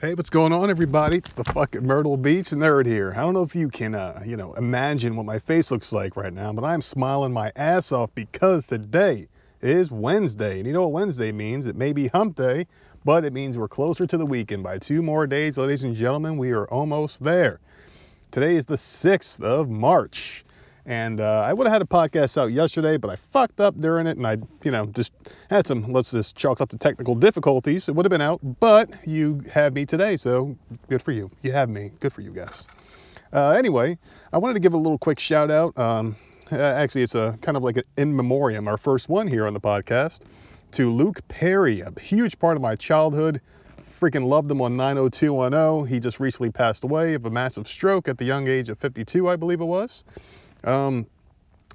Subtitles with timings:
[0.00, 1.16] Hey, what's going on, everybody?
[1.16, 3.12] It's the fucking Myrtle Beach nerd here.
[3.16, 6.16] I don't know if you can, uh, you know, imagine what my face looks like
[6.16, 9.26] right now, but I'm smiling my ass off because today
[9.60, 10.58] is Wednesday.
[10.58, 11.66] And you know what Wednesday means?
[11.66, 12.68] It may be hump day,
[13.04, 16.36] but it means we're closer to the weekend by two more days, ladies and gentlemen.
[16.36, 17.58] We are almost there.
[18.30, 20.44] Today is the 6th of March.
[20.88, 24.06] And uh, I would have had a podcast out yesterday, but I fucked up during
[24.06, 25.12] it, and I, you know, just
[25.50, 27.90] had some, let's just chalk up the technical difficulties.
[27.90, 30.56] It would have been out, but you have me today, so
[30.88, 31.30] good for you.
[31.42, 31.92] You have me.
[32.00, 32.64] Good for you guys.
[33.34, 33.98] Uh, anyway,
[34.32, 35.78] I wanted to give a little quick shout out.
[35.78, 36.16] Um,
[36.50, 39.60] actually, it's a kind of like an in memoriam, our first one here on the
[39.60, 40.20] podcast,
[40.72, 43.42] to Luke Perry, a huge part of my childhood.
[44.00, 45.86] Freaking loved him on 90210.
[45.86, 49.28] He just recently passed away of a massive stroke at the young age of 52,
[49.28, 50.02] I believe it was.
[50.64, 51.06] Um,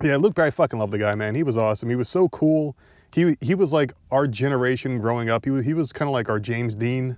[0.02, 1.36] yeah, Luke Perry, fucking love the guy, man.
[1.36, 1.90] He was awesome.
[1.90, 2.76] He was so cool.
[3.14, 5.46] He he was like our generation growing up.
[5.46, 7.16] He was, he was kind of like our James Dean.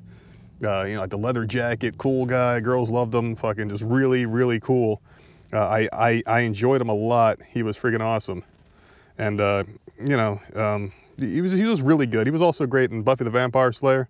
[0.63, 2.59] Uh, you know, like the leather jacket, cool guy.
[2.59, 3.35] Girls loved him.
[3.35, 5.01] Fucking just really, really cool.
[5.53, 7.39] Uh, I, I I enjoyed him a lot.
[7.41, 8.43] He was freaking awesome.
[9.17, 9.63] And uh,
[9.99, 12.27] you know, um, he was he was really good.
[12.27, 14.09] He was also great in Buffy the Vampire Slayer.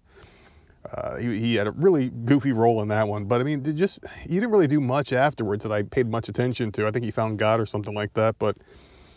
[0.94, 4.00] Uh, he, he, had a really goofy role in that one, but I mean, just
[4.22, 6.88] he didn't really do much afterwards that I paid much attention to.
[6.88, 8.58] I think he found God or something like that, but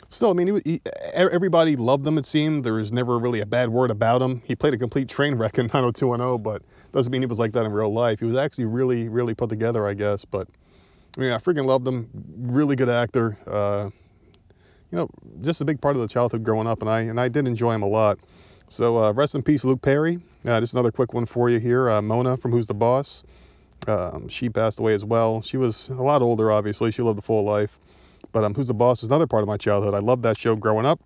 [0.09, 0.81] still, I mean, he, he,
[1.13, 2.19] everybody loved him.
[2.19, 4.43] It seemed there was never really a bad word about him.
[4.47, 7.67] He played a complete train wreck in 90210, but doesn't mean he was like that
[7.67, 8.21] in real life.
[8.21, 10.25] He was actually really, really put together, I guess.
[10.25, 10.49] But
[11.17, 12.09] I mean, I freaking loved him.
[12.39, 13.37] Really good actor.
[13.47, 13.91] Uh,
[14.91, 15.11] you know,
[15.43, 17.73] just a big part of the childhood growing up, and I and I did enjoy
[17.73, 18.19] him a lot.
[18.69, 20.21] So uh, rest in peace, Luke Perry.
[20.45, 21.89] Uh, just another quick one for you here.
[21.89, 23.25] Uh, Mona from Who's the Boss.
[23.87, 25.41] Um, she passed away as well.
[25.41, 26.91] She was a lot older, obviously.
[26.91, 27.79] She lived a full life.
[28.33, 29.95] But um, Who's the Boss is another part of my childhood.
[29.95, 31.01] I loved that show growing up.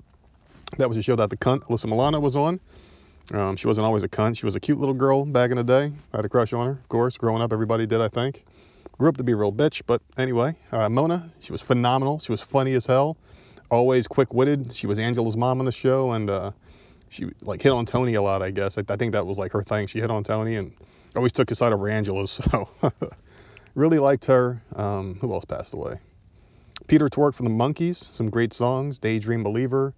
[0.78, 2.58] That was a show that the cunt Alyssa Milano was on.
[3.32, 4.36] Um, she wasn't always a cunt.
[4.36, 5.92] She was a cute little girl back in the day.
[6.12, 7.16] I had a crush on her, of course.
[7.16, 8.44] Growing up, everybody did, I think.
[8.98, 12.18] Grew up to be a real bitch, but anyway, uh, Mona, she was phenomenal.
[12.18, 13.16] She was funny as hell.
[13.70, 14.72] Always quick-witted.
[14.72, 16.50] She was Angela's mom on the show, and uh,
[17.12, 18.78] she like hit on Tony a lot, I guess.
[18.78, 19.86] I, I, think that was like her thing.
[19.86, 20.72] She hit on Tony and
[21.14, 22.40] always took his side over Angela's.
[22.50, 22.68] So
[23.74, 24.62] really liked her.
[24.76, 25.94] Um, who else passed away?
[26.88, 28.98] Peter Tork from the Monkees, some great songs.
[28.98, 29.94] Daydream Believer.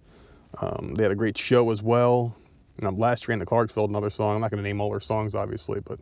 [0.61, 2.35] Um, they had a great show as well.
[2.77, 4.35] And um, Last Train to Clarksville, another song.
[4.35, 5.99] I'm not going to name all their songs, obviously, but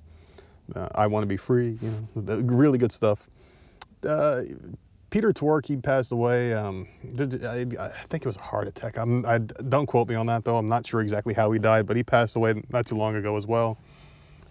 [0.75, 1.77] uh, I Want to Be Free.
[1.81, 3.27] You know, really good stuff.
[4.03, 4.43] Uh,
[5.13, 6.55] Peter Tork, he passed away.
[6.55, 6.87] Um,
[7.19, 8.97] I, I, think it was a heart attack.
[8.97, 10.57] I'm, I, don't quote me on that though.
[10.57, 13.37] I'm not sure exactly how he died, but he passed away not too long ago
[13.37, 13.77] as well.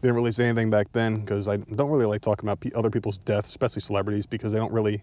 [0.02, 3.18] Didn't really say anything back then because I don't really like talking about other people's
[3.18, 5.02] deaths, especially celebrities, because they don't really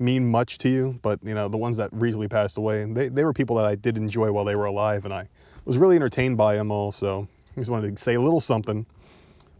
[0.00, 0.98] mean much to you.
[1.00, 3.76] But you know, the ones that recently passed away, they, they were people that I
[3.76, 5.28] did enjoy while they were alive, and I
[5.64, 6.90] was really entertained by them all.
[6.90, 8.84] So I just wanted to say a little something.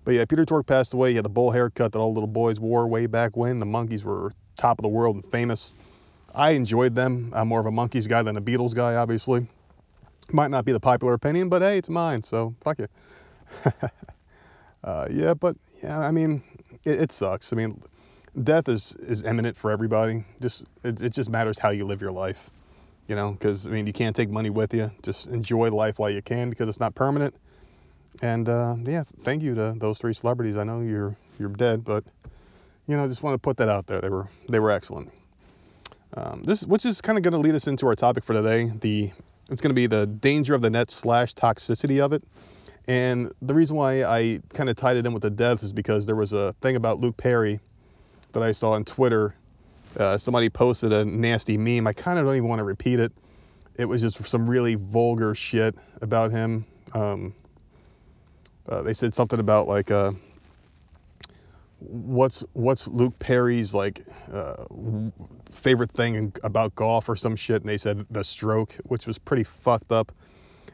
[0.04, 1.10] But yeah, Peter Tork passed away.
[1.10, 3.60] He had the bowl haircut that all little boys wore way back when.
[3.60, 5.72] The Monkees were top of the world and famous.
[6.34, 7.32] I enjoyed them.
[7.34, 9.46] I'm more of a Monkees guy than a Beatles guy, obviously.
[10.30, 12.88] Might not be the popular opinion, but hey, it's mine, so fuck you.
[14.84, 16.42] uh, yeah, but yeah, I mean,
[16.84, 17.50] it, it, sucks.
[17.52, 17.80] I mean,
[18.44, 20.24] death is is imminent for everybody.
[20.42, 22.50] Just it, it just matters how you live your life,
[23.06, 23.32] you know.
[23.32, 24.90] Because I mean, you can't take money with you.
[25.02, 27.34] Just enjoy life while you can, because it's not permanent.
[28.20, 30.58] And uh, yeah, thank you to those three celebrities.
[30.58, 32.04] I know you're you're dead, but
[32.88, 34.00] you know, I just want to put that out there.
[34.00, 35.12] They were they were excellent.
[36.14, 38.72] Um, this, which is kind of going to lead us into our topic for today.
[38.80, 39.10] The
[39.50, 42.24] it's going to be the danger of the net slash toxicity of it.
[42.86, 46.06] And the reason why I kind of tied it in with the deaths is because
[46.06, 47.60] there was a thing about Luke Perry
[48.32, 49.34] that I saw on Twitter.
[49.96, 51.86] Uh, somebody posted a nasty meme.
[51.86, 53.12] I kind of don't even want to repeat it.
[53.76, 56.64] It was just some really vulgar shit about him.
[56.94, 57.34] Um,
[58.68, 60.12] uh, they said something about like uh,
[61.80, 64.64] what's what's Luke Perry's like uh,
[65.50, 69.44] favorite thing about golf or some shit, and they said the stroke, which was pretty
[69.44, 70.12] fucked up.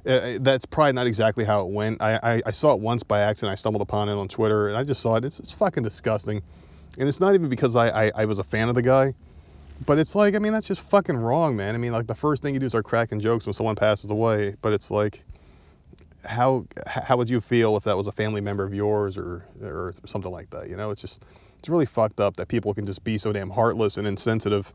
[0.07, 2.01] Uh, uh, that's probably not exactly how it went.
[2.03, 3.53] I, I, I, saw it once by accident.
[3.53, 5.25] I stumbled upon it on Twitter, and I just saw it.
[5.25, 6.43] It's, it's fucking disgusting,
[6.99, 9.15] and it's not even because I, I, I was a fan of the guy,
[9.87, 11.75] but it's like I mean that's just fucking wrong, man.
[11.75, 14.11] I mean like the first thing you do is start cracking jokes when someone passes
[14.11, 15.25] away, but it's like
[16.25, 19.95] how how would you feel if that was a family member of yours or or
[20.07, 20.69] something like that?
[20.69, 21.25] You know, it's just
[21.59, 24.73] it's really fucked up that people can just be so damn heartless and insensitive.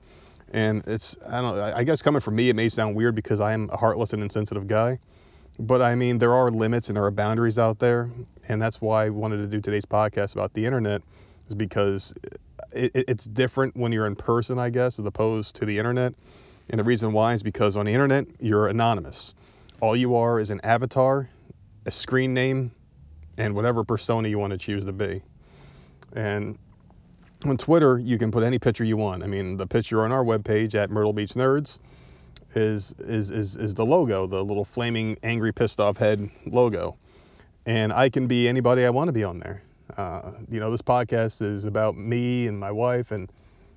[0.51, 3.53] And it's I don't I guess coming from me it may sound weird because I
[3.53, 4.99] am a heartless and insensitive guy.
[5.59, 8.09] But I mean there are limits and there are boundaries out there,
[8.47, 11.01] and that's why I wanted to do today's podcast about the internet,
[11.47, 12.13] is because
[12.71, 16.13] it, it's different when you're in person, I guess, as opposed to the internet.
[16.69, 19.33] And the reason why is because on the internet you're anonymous.
[19.81, 21.29] All you are is an avatar
[21.85, 22.71] a screen name,
[23.37, 25.21] and whatever persona you want to choose to be.
[26.13, 26.57] And
[27.45, 29.23] on Twitter, you can put any picture you want.
[29.23, 31.79] I mean, the picture on our webpage at Myrtle Beach Nerds
[32.55, 36.97] is is is is the logo, the little flaming, angry, pissed off head logo.
[37.65, 39.61] And I can be anybody I want to be on there.
[39.97, 43.31] Uh, you know, this podcast is about me and my wife and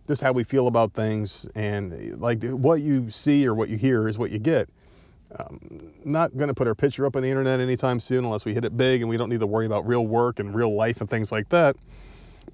[0.06, 1.46] just how we feel about things.
[1.54, 4.68] And like what you see or what you hear is what you get.
[5.38, 8.52] Um, not going to put our picture up on the internet anytime soon unless we
[8.52, 11.00] hit it big and we don't need to worry about real work and real life
[11.00, 11.76] and things like that.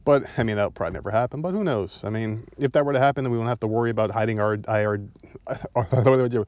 [0.05, 1.43] But I mean, that'll probably never happen.
[1.43, 2.05] But who knows?
[2.05, 4.39] I mean, if that were to happen, then we won't have to worry about hiding
[4.39, 4.99] our our.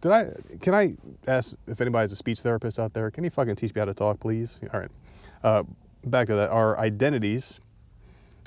[0.00, 0.30] Did I?
[0.60, 0.96] Can I
[1.26, 3.10] ask if anybody's a speech therapist out there?
[3.10, 4.58] Can you fucking teach me how to talk, please?
[4.72, 4.90] All right.
[5.42, 5.62] Uh,
[6.06, 6.50] back to that.
[6.50, 7.60] Our identities.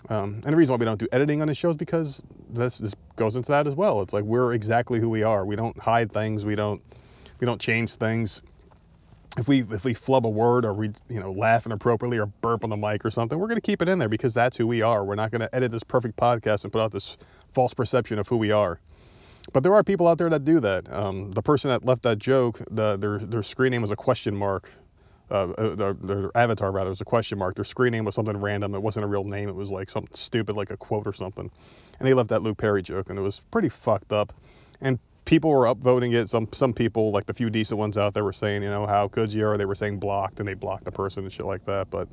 [0.09, 2.77] Um, and the reason why we don't do editing on the show is because this,
[2.77, 4.01] this goes into that as well.
[4.01, 5.45] It's like we're exactly who we are.
[5.45, 6.45] We don't hide things.
[6.45, 6.81] We don't
[7.43, 8.41] we don't change things
[9.37, 12.63] if we if we flub a word or we you know laugh inappropriately or burp
[12.63, 14.65] on the mic or something, we're going to keep it in there because that's who
[14.65, 15.03] we are.
[15.03, 17.17] We're not going to edit this perfect podcast and put out this
[17.53, 18.79] false perception of who we are.
[19.51, 20.89] But there are people out there that do that.
[20.89, 24.33] Um, the person that left that joke, the, their their screen name was a question
[24.33, 24.69] mark.
[25.29, 27.55] Uh, uh their, their avatar rather was a question mark.
[27.55, 28.73] Their screen name was something random.
[28.73, 29.49] It wasn't a real name.
[29.49, 31.51] It was like something stupid, like a quote or something.
[31.99, 34.31] And they left that Luke Perry joke, and it was pretty fucked up.
[34.79, 36.29] And people were upvoting it.
[36.29, 39.07] Some some people, like the few decent ones out there, were saying, you know, how
[39.07, 39.47] could you?
[39.47, 41.89] Or they were saying blocked, and they blocked the person and shit like that.
[41.89, 42.07] But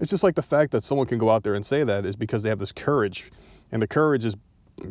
[0.00, 2.16] it's just like the fact that someone can go out there and say that is
[2.16, 3.30] because they have this courage,
[3.72, 4.36] and the courage is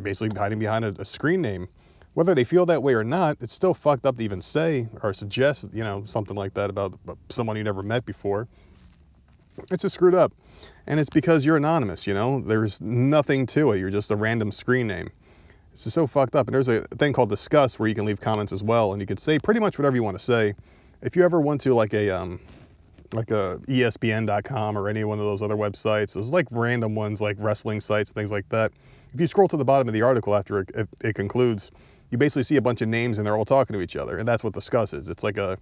[0.02, 1.68] basically hiding behind a, a screen name.
[2.14, 5.14] Whether they feel that way or not, it's still fucked up to even say or
[5.14, 6.98] suggest, you know, something like that about
[7.30, 8.48] someone you never met before.
[9.70, 10.34] It's just screwed up.
[10.88, 12.42] And it's because you're anonymous, you know?
[12.42, 13.80] There's nothing to it.
[13.80, 15.10] You're just a random screen name.
[15.86, 16.48] Is so fucked up.
[16.48, 19.06] And there's a thing called Disqus where you can leave comments as well, and you
[19.06, 20.56] can say pretty much whatever you want to say.
[21.02, 22.40] If you ever went to like a um,
[23.14, 27.38] like a ESPN.com or any one of those other websites, there's like random ones like
[27.40, 28.72] wrestling sites, things like that.
[29.14, 31.72] If you scroll to the bottom of the article after it, it concludes,
[32.10, 34.28] you basically see a bunch of names and they're all talking to each other, and
[34.28, 35.10] that's what Disqus is.
[35.10, 35.58] It's like a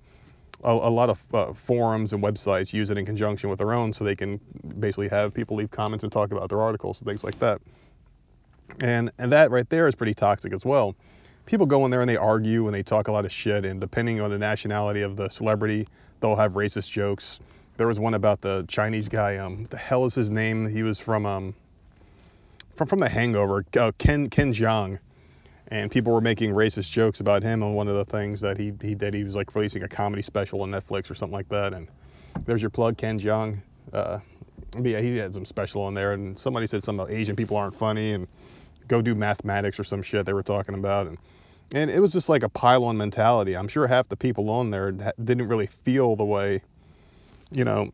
[0.63, 3.91] a, a lot of uh, forums and websites use it in conjunction with their own,
[3.91, 4.39] so they can
[4.79, 7.61] basically have people leave comments and talk about their articles and things like that.
[8.81, 10.95] And and that right there is pretty toxic as well.
[11.45, 13.79] People go in there and they argue and they talk a lot of shit, and
[13.79, 15.87] depending on the nationality of the celebrity,
[16.19, 17.39] they'll have racist jokes.
[17.77, 19.37] There was one about the Chinese guy.
[19.37, 20.67] Um, the hell is his name?
[20.67, 21.53] He was from um,
[22.75, 23.63] from from The Hangover.
[23.77, 24.97] Uh, Ken Ken Jeong,
[25.67, 28.73] and people were making racist jokes about him on one of the things that he
[28.81, 29.13] he did.
[29.13, 31.73] He was like releasing a comedy special on Netflix or something like that.
[31.73, 31.87] And
[32.45, 33.59] there's your plug, Ken Jeong.
[33.93, 34.19] Uh,
[34.81, 38.13] yeah, he had some special on there, and somebody said about Asian people aren't funny,
[38.13, 38.27] and
[38.87, 41.17] go do mathematics or some shit they were talking about and
[41.73, 43.57] and it was just like a pile-on mentality.
[43.57, 46.61] I'm sure half the people on there didn't really feel the way,
[47.51, 47.91] you know,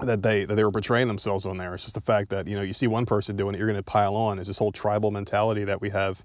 [0.00, 1.74] that they that they were portraying themselves on there.
[1.74, 3.78] It's just the fact that you know you see one person doing it, you're going
[3.78, 4.38] to pile on.
[4.38, 6.22] It's this whole tribal mentality that we have,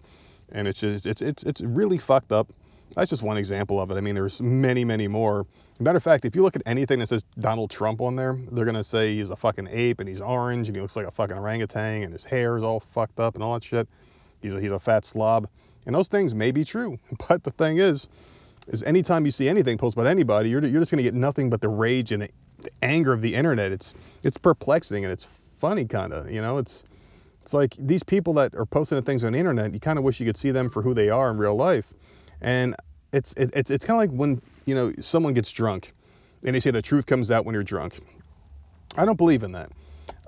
[0.52, 2.52] and it's just it's it's it's really fucked up.
[2.96, 3.96] That's just one example of it.
[3.96, 5.46] I mean, there's many many more.
[5.80, 8.66] Matter of fact, if you look at anything that says Donald Trump on there, they're
[8.66, 11.38] gonna say he's a fucking ape and he's orange and he looks like a fucking
[11.38, 13.88] orangutan and his hair is all fucked up and all that shit.
[14.42, 15.48] He's a, he's a fat slob.
[15.86, 17.00] And those things may be true,
[17.30, 18.10] but the thing is,
[18.68, 21.62] is anytime you see anything posted about anybody, you're, you're just gonna get nothing but
[21.62, 22.30] the rage and the
[22.82, 23.72] anger of the internet.
[23.72, 23.94] It's
[24.24, 25.28] it's perplexing and it's
[25.60, 26.58] funny kind of, you know.
[26.58, 26.84] It's
[27.42, 30.20] it's like these people that are posting things on the internet, you kind of wish
[30.20, 31.94] you could see them for who they are in real life.
[32.42, 32.76] And
[33.14, 35.94] it's it, it's it's kind of like when you know someone gets drunk,
[36.44, 38.00] and they say the truth comes out when you're drunk.
[38.96, 39.72] I don't believe in that.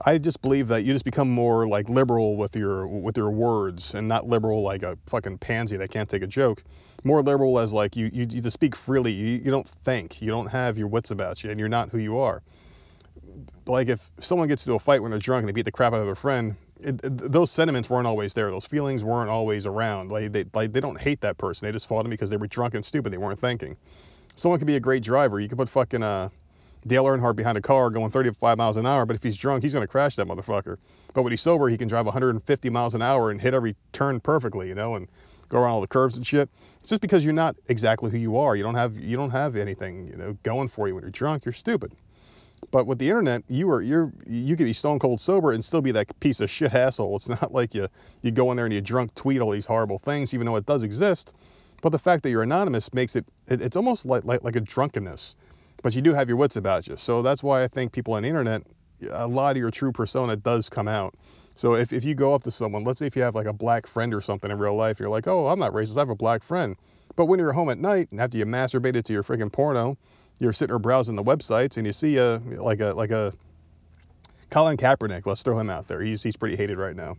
[0.03, 3.94] I just believe that you just become more like liberal with your with your words
[3.94, 6.63] and not liberal like a fucking pansy that can't take a joke.
[7.03, 9.12] More liberal as like you you, you just speak freely.
[9.12, 10.22] You, you don't think.
[10.22, 12.41] You don't have your wits about you, and you're not who you are.
[13.68, 15.94] Like if someone gets into a fight when they're drunk and they beat the crap
[15.94, 18.50] out of their friend, those sentiments weren't always there.
[18.50, 20.11] Those feelings weren't always around.
[20.11, 21.67] Like they, like they don't hate that person.
[21.67, 23.13] They just fought him because they were drunk and stupid.
[23.13, 23.77] They weren't thinking.
[24.35, 25.39] Someone could be a great driver.
[25.39, 26.29] You could put fucking uh,
[26.88, 29.73] Dale Earnhardt behind a car going 35 miles an hour, but if he's drunk, he's
[29.73, 30.77] gonna crash that motherfucker.
[31.13, 34.19] But when he's sober, he can drive 150 miles an hour and hit every turn
[34.19, 35.07] perfectly, you know, and
[35.50, 36.50] go around all the curves and shit.
[36.79, 38.55] It's just because you're not exactly who you are.
[38.55, 41.45] You don't have you don't have anything, you know, going for you when you're drunk.
[41.45, 41.93] You're stupid.
[42.71, 45.81] But with the internet, you are you're you could be stone cold sober and still
[45.81, 47.17] be that piece of shit asshole.
[47.17, 47.87] It's not like you
[48.21, 50.65] you go in there and you drunk tweet all these horrible things, even though it
[50.65, 51.33] does exist.
[51.81, 54.61] But the fact that you're anonymous makes it, it it's almost like, like like a
[54.61, 55.35] drunkenness.
[55.83, 56.95] But you do have your wits about you.
[56.95, 58.61] So that's why I think people on the internet,
[59.11, 61.15] a lot of your true persona does come out.
[61.55, 63.53] So if, if you go up to someone, let's say if you have like a
[63.53, 66.09] black friend or something in real life, you're like, oh, I'm not racist, I have
[66.09, 66.75] a black friend.
[67.15, 69.97] But when you're home at night and after you masturbated to your freaking porno,
[70.41, 73.31] you're sitting or browsing the websites and you see a like a like a
[74.50, 76.01] Colin Kaepernick, let's throw him out there.
[76.01, 77.15] He's he's pretty hated right now.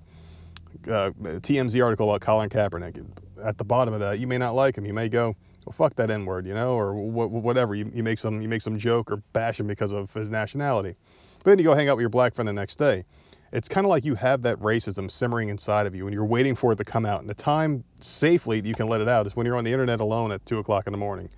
[0.87, 3.07] Uh, TMZ article about Colin Kaepernick.
[3.43, 4.85] At the bottom of that, you may not like him.
[4.85, 7.75] You may go, well, fuck that N word, you know, or wh- whatever.
[7.77, 10.97] You, you make some you make some joke or bash him because of his nationality.
[11.39, 13.05] But then you go hang out with your black friend the next day.
[13.53, 16.57] It's kind of like you have that racism simmering inside of you and you're waiting
[16.57, 17.21] for it to come out.
[17.21, 20.01] And the time safely you can let it out is when you're on the internet
[20.01, 21.29] alone at 2 o'clock in the morning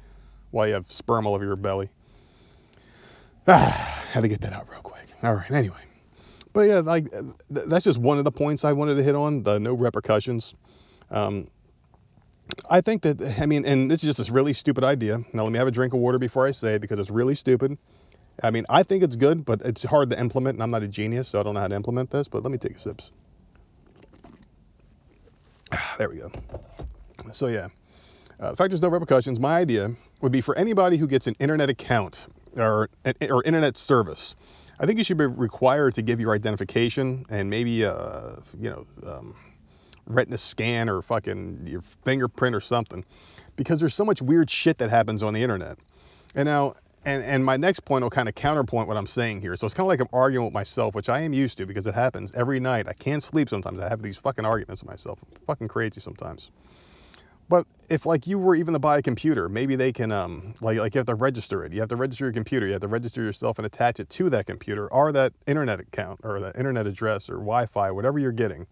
[0.55, 1.91] while you have sperm all over your belly.
[3.47, 5.05] Ah, had to get that out real quick.
[5.23, 5.83] All right, anyway.
[6.55, 7.13] But yeah, like
[7.51, 10.55] that's just one of the points I wanted to hit on the no repercussions.
[11.11, 11.49] Um,
[12.71, 15.19] I think that, I mean, and this is just a really stupid idea.
[15.35, 17.35] Now, let me have a drink of water before I say it because it's really
[17.35, 17.77] stupid.
[18.43, 20.89] I mean, I think it's good, but it's hard to implement, and I'm not a
[20.89, 23.13] genius, so I don't know how to implement this, but let me take a sips.
[25.99, 26.31] There we go.
[27.33, 27.69] So, yeah,
[28.41, 31.37] uh, the fact there's no repercussions, my idea would be for anybody who gets an
[31.39, 32.27] internet account
[32.57, 32.89] or,
[33.31, 34.35] or internet service,
[34.81, 38.87] I think you should be required to give your identification and maybe, uh, you know,
[39.07, 39.37] um,
[40.07, 43.05] retina scan or fucking your fingerprint or something
[43.57, 45.77] because there's so much weird shit that happens on the internet.
[46.35, 49.57] And now, and, and my next point will kind of counterpoint what I'm saying here.
[49.57, 51.87] So it's kind of like I'm arguing with myself, which I am used to because
[51.87, 52.89] it happens every night.
[52.89, 53.79] I can't sleep sometimes.
[53.79, 55.19] I have these fucking arguments with myself.
[55.23, 56.51] I'm fucking crazy sometimes.
[57.49, 60.79] But if like you were even to buy a computer, maybe they can um like
[60.79, 61.73] like you have to register it.
[61.73, 62.67] You have to register your computer.
[62.67, 66.21] You have to register yourself and attach it to that computer or that internet account
[66.25, 68.67] or that internet address or Wi-Fi, whatever you're getting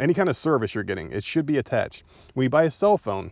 [0.00, 2.04] any kind of service you're getting, it should be attached.
[2.34, 3.30] When you buy a cell phone,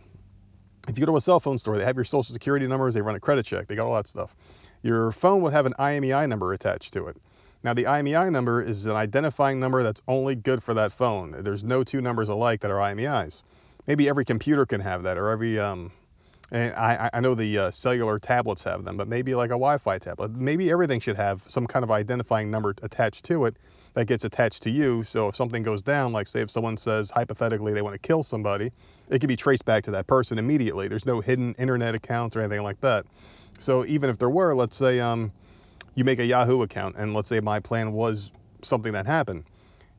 [0.87, 3.01] if you go to a cell phone store, they have your social security numbers, they
[3.01, 4.35] run a credit check, they got all that stuff.
[4.83, 7.17] Your phone would have an IMEI number attached to it.
[7.63, 11.35] Now, the IMEI number is an identifying number that's only good for that phone.
[11.43, 13.41] There's no two numbers alike that are IMEIs.
[13.87, 15.91] Maybe every computer can have that, or every, um,
[16.51, 19.77] and I, I know the uh, cellular tablets have them, but maybe like a Wi
[19.77, 20.31] Fi tablet.
[20.31, 23.55] Maybe everything should have some kind of identifying number attached to it
[23.93, 25.03] that gets attached to you.
[25.03, 28.23] So if something goes down, like say if someone says hypothetically they want to kill
[28.23, 28.71] somebody,
[29.09, 30.87] it can be traced back to that person immediately.
[30.87, 33.05] There's no hidden internet accounts or anything like that.
[33.57, 35.31] So even if there were, let's say um,
[35.95, 39.45] you make a Yahoo account, and let's say my plan was something that happened.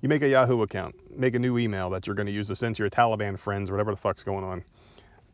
[0.01, 2.57] You make a Yahoo account, make a new email that you're going to use to
[2.57, 4.65] send to your Taliban friends or whatever the fuck's going on.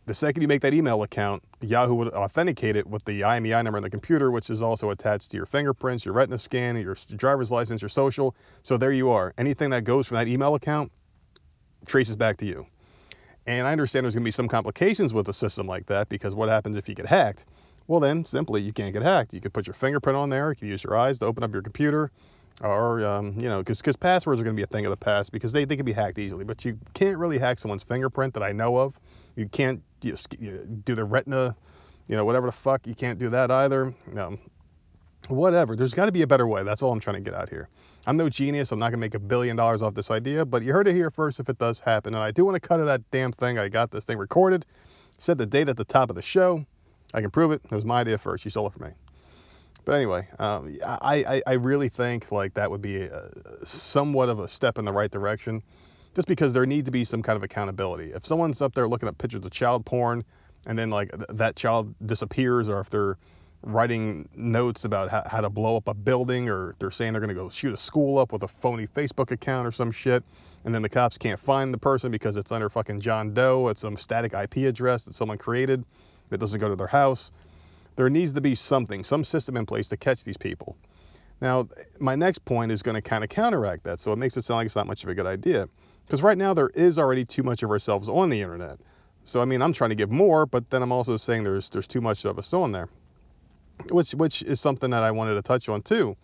[0.06, 3.76] The second you make that email account, Yahoo would authenticate it with the IMEI number
[3.76, 7.50] on the computer, which is also attached to your fingerprints, your retina scan, your driver's
[7.50, 8.34] license, your social.
[8.62, 9.34] So there you are.
[9.36, 10.90] Anything that goes from that email account
[11.86, 12.66] traces back to you.
[13.46, 16.34] And I understand there's going to be some complications with a system like that because
[16.34, 17.44] what happens if you get hacked?
[17.86, 19.34] Well, then simply you can't get hacked.
[19.34, 20.50] You could put your fingerprint on there.
[20.50, 22.10] You can use your eyes to open up your computer,
[22.62, 25.32] or um, you know, because passwords are going to be a thing of the past
[25.32, 26.44] because they they can be hacked easily.
[26.44, 28.98] But you can't really hack someone's fingerprint that I know of.
[29.36, 31.56] You can't you, you do the retina,
[32.08, 32.86] you know, whatever the fuck.
[32.86, 33.94] You can't do that either.
[34.16, 34.38] Um,
[35.28, 35.74] whatever.
[35.74, 36.62] There's got to be a better way.
[36.62, 37.68] That's all I'm trying to get out here.
[38.06, 38.70] I'm no genius.
[38.70, 41.10] I'm not gonna make a billion dollars off this idea, but you heard it here
[41.10, 42.14] first if it does happen.
[42.14, 43.58] And I do want to cut to that damn thing.
[43.58, 44.66] I got this thing recorded.
[45.18, 46.64] set the date at the top of the show.
[47.14, 47.62] I can prove it.
[47.64, 48.44] It was my idea first.
[48.44, 48.92] You stole it from me.
[49.84, 53.30] But anyway, um, I, I, I really think like that would be a,
[53.64, 55.62] somewhat of a step in the right direction
[56.14, 58.12] just because there needs to be some kind of accountability.
[58.12, 60.24] If someone's up there looking at pictures of child porn
[60.66, 63.18] and then like th- that child disappears, or if they're
[63.62, 67.34] writing notes about how, how to blow up a building, or they're saying they're going
[67.34, 70.22] to go shoot a school up with a phony Facebook account or some shit,
[70.64, 73.80] and then the cops can't find the person because it's under fucking John Doe, it's
[73.82, 75.84] some static IP address that someone created
[76.30, 77.32] that doesn't go to their house.
[77.96, 80.76] There needs to be something, some system in place to catch these people.
[81.40, 81.68] Now,
[82.00, 84.58] my next point is going to kind of counteract that, so it makes it sound
[84.58, 85.68] like it's not much of a good idea.
[86.06, 88.78] Because right now there is already too much of ourselves on the internet.
[89.24, 91.86] So I mean, I'm trying to give more, but then I'm also saying there's there's
[91.86, 92.88] too much of us on there,
[93.90, 96.16] which which is something that I wanted to touch on too.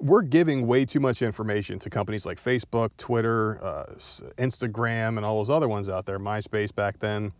[0.00, 3.94] We're giving way too much information to companies like Facebook, Twitter, uh,
[4.38, 6.18] Instagram, and all those other ones out there.
[6.18, 7.32] MySpace back then.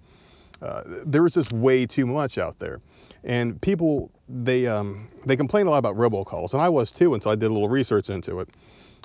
[0.61, 2.81] Uh, there was just way too much out there,
[3.25, 7.33] and people they um, they complain a lot about robocalls, and I was too until
[7.33, 8.49] I did a little research into it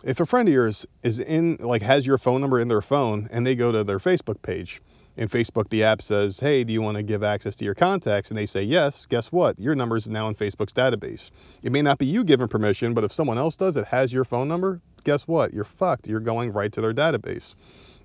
[0.03, 3.27] if a friend of yours is in like has your phone number in their phone
[3.31, 4.81] and they go to their Facebook page
[5.15, 8.29] and Facebook the app says, "Hey, do you want to give access to your contacts?"
[8.29, 9.57] and they say yes, guess what?
[9.59, 11.29] Your number is now in Facebook's database.
[11.61, 14.25] It may not be you giving permission, but if someone else does it has your
[14.25, 15.53] phone number, guess what?
[15.53, 16.07] You're fucked.
[16.07, 17.55] You're going right to their database.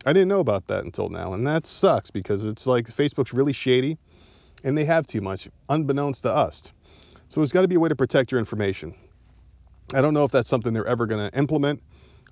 [0.06, 3.52] I didn't know about that until now, and that sucks because it's like Facebook's really
[3.52, 3.98] shady
[4.64, 6.72] and they have too much unbeknownst to us.
[7.28, 8.94] So there's got to be a way to protect your information.
[9.94, 11.82] I don't know if that's something they're ever going to implement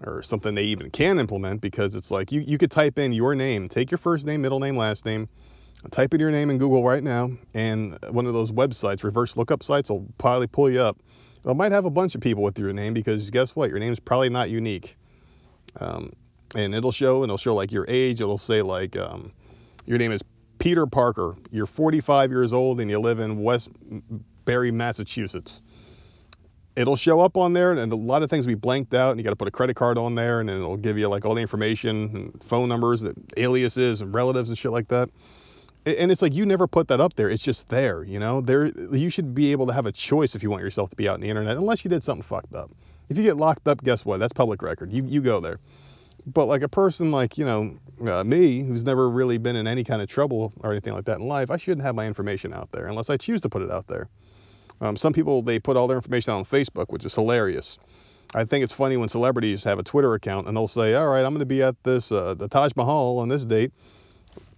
[0.04, 3.34] or something they even can implement because it's like you, you could type in your
[3.34, 5.28] name, take your first name, middle name, last name,
[5.90, 9.62] type in your name in Google right now, and one of those websites, reverse lookup
[9.62, 10.98] sites, will probably pull you up.
[11.46, 13.70] It might have a bunch of people with your name because guess what?
[13.70, 14.96] Your name's probably not unique.
[15.78, 16.12] Um,
[16.54, 18.20] and it'll show, and it'll show like your age.
[18.20, 19.32] It'll say like um,
[19.86, 20.22] your name is
[20.58, 21.34] Peter Parker.
[21.50, 25.62] You're 45 years old and you live in Westbury, Massachusetts.
[26.76, 29.18] It'll show up on there, and a lot of things will be blanked out, and
[29.18, 31.24] you got to put a credit card on there, and then it'll give you like
[31.24, 35.08] all the information, and phone numbers, and aliases, and relatives and shit like that
[35.86, 37.30] and it's like you never put that up there.
[37.30, 38.40] It's just there, you know.
[38.40, 41.08] There, you should be able to have a choice if you want yourself to be
[41.08, 42.72] out in the internet, unless you did something fucked up.
[43.08, 44.18] If you get locked up, guess what?
[44.18, 44.92] That's public record.
[44.92, 45.60] You you go there.
[46.26, 49.84] But like a person like you know uh, me, who's never really been in any
[49.84, 52.70] kind of trouble or anything like that in life, I shouldn't have my information out
[52.72, 54.08] there unless I choose to put it out there.
[54.80, 57.78] Um, some people they put all their information out on Facebook, which is hilarious.
[58.34, 61.24] I think it's funny when celebrities have a Twitter account and they'll say, "All right,
[61.24, 63.72] I'm going to be at this uh, the Taj Mahal on this date."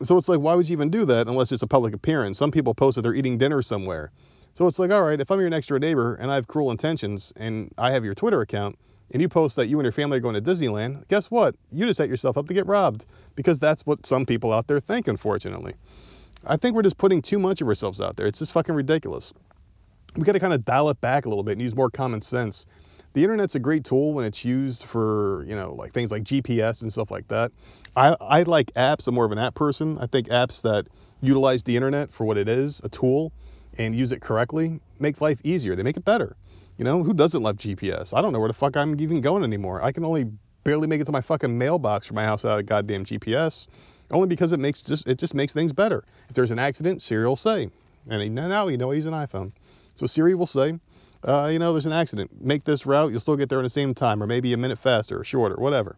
[0.02, 2.38] So it's like, why would you even do that unless it's a public appearance?
[2.38, 4.10] Some people post that they're eating dinner somewhere.
[4.54, 6.70] So it's like, all right, if I'm your next door neighbor and I have cruel
[6.70, 8.78] intentions and I have your Twitter account
[9.12, 11.54] and you post that you and your family are going to Disneyland, guess what?
[11.70, 14.80] You just set yourself up to get robbed because that's what some people out there
[14.80, 15.74] think, unfortunately.
[16.46, 18.26] I think we're just putting too much of ourselves out there.
[18.26, 19.32] It's just fucking ridiculous.
[20.16, 22.22] We got to kind of dial it back a little bit and use more common
[22.22, 22.66] sense.
[23.14, 26.82] The internet's a great tool when it's used for, you know, like things like GPS
[26.82, 27.50] and stuff like that.
[27.96, 29.08] I, I like apps.
[29.08, 29.98] I'm more of an app person.
[29.98, 30.86] I think apps that
[31.20, 33.32] utilize the internet for what it is, a tool,
[33.76, 35.74] and use it correctly, make life easier.
[35.74, 36.36] They make it better.
[36.78, 38.16] You know, who doesn't love GPS?
[38.16, 39.82] I don't know where the fuck I'm even going anymore.
[39.82, 40.30] I can only
[40.62, 43.66] barely make it to my fucking mailbox from my house without a goddamn GPS.
[44.12, 46.04] Only because it makes just it just makes things better.
[46.28, 47.68] If there's an accident, Siri will say,
[48.08, 49.50] and now you know he's an iPhone,
[49.96, 50.78] so Siri will say,
[51.24, 52.30] uh, you know, there's an accident.
[52.40, 54.78] Make this route, you'll still get there in the same time, or maybe a minute
[54.78, 55.96] faster or shorter, whatever.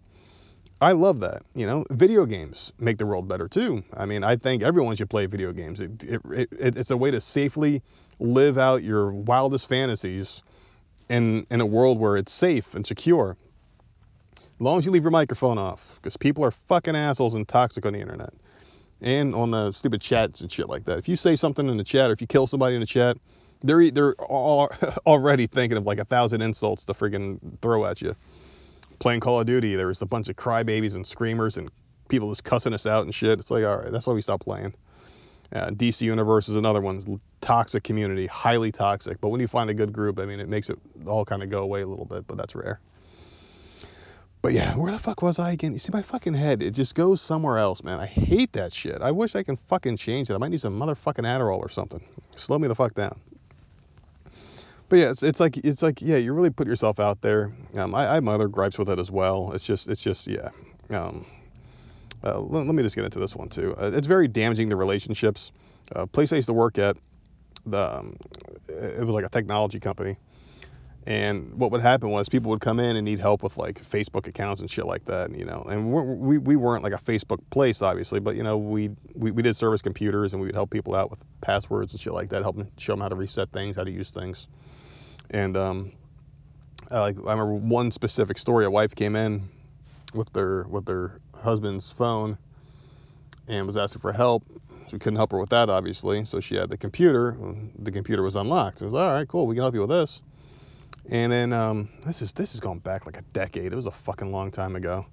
[0.80, 1.42] I love that.
[1.54, 3.84] You know, video games make the world better too.
[3.94, 5.82] I mean, I think everyone should play video games.
[5.82, 7.82] It, it, it, it's a way to safely
[8.18, 10.42] live out your wildest fantasies
[11.11, 13.37] in in a world where it's safe and secure.
[14.37, 17.85] As long as you leave your microphone off, because people are fucking assholes and toxic
[17.85, 18.33] on the internet
[19.03, 20.99] and on the stupid chats and shit like that.
[20.99, 23.18] If you say something in the chat or if you kill somebody in the chat,
[23.61, 24.70] they're they're all,
[25.07, 28.14] already thinking of like a thousand insults to friggin' throw at you
[29.01, 31.68] playing Call of Duty, there was a bunch of crybabies and screamers and
[32.09, 33.40] people just cussing us out and shit.
[33.40, 34.75] It's like, all right, that's why we stopped playing.
[35.52, 39.20] Uh, DC Universe is another one, toxic community, highly toxic.
[39.20, 41.50] But when you find a good group, I mean, it makes it all kind of
[41.50, 42.80] go away a little bit, but that's rare.
[44.42, 45.72] But yeah, where the fuck was I again?
[45.72, 48.00] You see, my fucking head, it just goes somewhere else, man.
[48.00, 49.02] I hate that shit.
[49.02, 50.34] I wish I can fucking change it.
[50.34, 52.02] I might need some motherfucking Adderall or something.
[52.36, 53.20] Slow me the fuck down
[54.90, 57.52] but yeah, it's, it's like it's like yeah, you really put yourself out there.
[57.76, 59.52] Um, I, I have my other gripes with it as well.
[59.52, 60.50] It's just it's just yeah.
[60.90, 61.24] Um,
[62.24, 63.74] uh, let, me just get into this one too.
[63.80, 65.52] Uh, it's very damaging to relationships.
[65.94, 66.96] Uh, place I used to work at,
[67.66, 68.16] the um,
[68.68, 70.16] it was like a technology company,
[71.06, 74.26] and what would happen was people would come in and need help with like Facebook
[74.26, 75.62] accounts and shit like that, you know.
[75.68, 79.42] And we we weren't like a Facebook place obviously, but you know we we, we
[79.42, 82.42] did service computers and we would help people out with passwords and shit like that,
[82.42, 84.46] help them show them how to reset things, how to use things.
[85.30, 85.92] And um,
[86.90, 88.64] I, like I remember one specific story.
[88.64, 89.48] A wife came in
[90.14, 92.38] with their with their husband's phone
[93.48, 94.44] and was asking for help.
[94.92, 96.24] We couldn't help her with that, obviously.
[96.24, 97.37] So she had the computer.
[97.79, 98.83] The computer was unlocked.
[98.83, 99.46] It was all right, cool.
[99.46, 100.22] We can help you with this.
[101.11, 103.72] And then um, this is this is going back like a decade.
[103.72, 105.07] It was a fucking long time ago.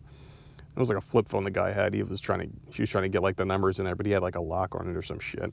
[0.75, 1.93] It was like a flip phone the guy had.
[1.93, 4.05] He was trying to he was trying to get like the numbers in there, but
[4.05, 5.51] he had like a lock on it or some shit.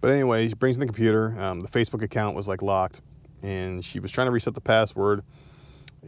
[0.00, 1.34] But anyway, he brings in the computer.
[1.38, 3.00] Um, the Facebook account was like locked
[3.42, 5.22] and she was trying to reset the password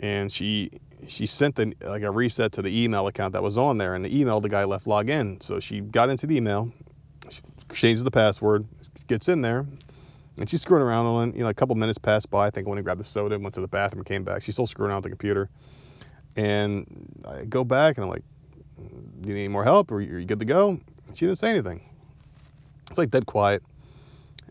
[0.00, 0.70] and she
[1.06, 4.04] she sent the, like a reset to the email account that was on there and
[4.04, 5.42] the email the guy left login.
[5.42, 6.72] So she got into the email
[7.30, 8.66] she changes the password
[9.06, 9.64] gets in there
[10.36, 12.46] and she's screwing around on you know a couple minutes passed by.
[12.46, 14.42] I think when he grabbed the soda went to the bathroom came back.
[14.42, 15.48] She's still screwing around with the computer.
[16.36, 16.86] And
[17.26, 18.22] i go back and i'm like
[19.20, 19.90] do you need any more help?
[19.90, 20.78] Or are you good to go?
[21.14, 21.80] She didn't say anything.
[22.88, 23.62] It's like dead quiet.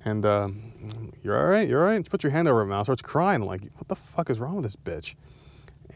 [0.05, 2.03] And um, you're all right, you're all right.
[2.03, 3.41] She puts your hand over her mouth, starts crying.
[3.41, 5.15] I'm like, what the fuck is wrong with this bitch?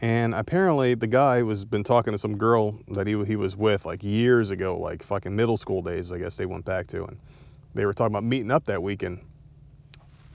[0.00, 3.84] And apparently the guy was been talking to some girl that he he was with
[3.84, 7.18] like years ago, like fucking middle school days, I guess they went back to, and
[7.74, 9.20] they were talking about meeting up that weekend.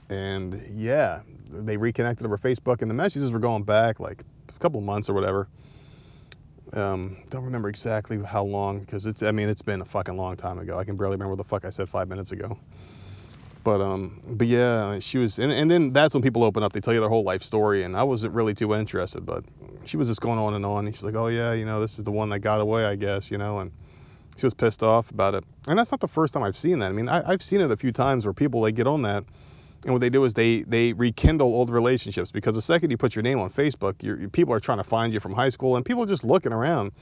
[0.08, 4.78] And yeah, they reconnected over Facebook, and the messages were going back like a couple
[4.78, 5.48] of months or whatever.
[6.72, 10.36] Um, don't remember exactly how long because it's I mean it's been a fucking long
[10.36, 10.78] time ago.
[10.78, 12.58] I can barely remember what the fuck I said five minutes ago.
[13.68, 16.72] But um, but yeah, she was, and, and then that's when people open up.
[16.72, 19.26] They tell you their whole life story, and I wasn't really too interested.
[19.26, 19.44] But
[19.84, 20.86] she was just going on and on.
[20.86, 22.96] And she's like, oh yeah, you know, this is the one that got away, I
[22.96, 23.70] guess, you know, and
[24.38, 25.44] she was pissed off about it.
[25.66, 26.86] And that's not the first time I've seen that.
[26.86, 29.22] I mean, I, have seen it a few times where people they get on that,
[29.84, 33.14] And what they do is they they rekindle old relationships because the second you put
[33.14, 36.04] your name on Facebook, people are trying to find you from high school, and people
[36.04, 36.92] are just looking around.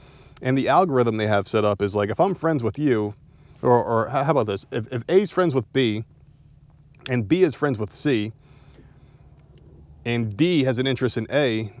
[0.41, 3.13] And the algorithm they have set up is like if I'm friends with you,
[3.61, 4.65] or, or how about this?
[4.73, 6.03] If, if A is friends with B,
[7.09, 8.31] and B is friends with C,
[10.05, 11.71] and D has an interest in A